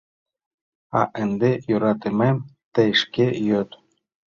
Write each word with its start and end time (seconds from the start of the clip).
—А 0.99 1.01
ынде, 1.21 1.51
йӧратымем, 1.67 2.37
тый 2.73 2.89
шке 3.01 3.27
йод. 3.47 3.69